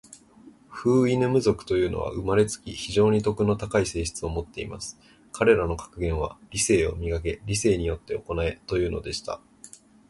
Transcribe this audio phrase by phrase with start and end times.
[0.71, 4.99] フウイヌム族というのは、生れつき、非常に徳の高い性質を持っています。
[5.31, 7.39] 彼等の格言は、『理性を磨け。
[7.45, 9.39] 理性によって行え。』というのでした。